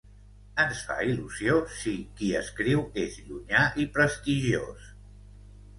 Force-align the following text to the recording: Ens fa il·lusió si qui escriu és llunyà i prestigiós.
Ens 0.61 0.79
fa 0.87 0.95
il·lusió 1.09 1.57
si 1.81 1.93
qui 2.21 2.31
escriu 2.41 2.83
és 3.05 3.21
llunyà 3.29 3.63
i 3.83 3.87
prestigiós. 3.99 4.91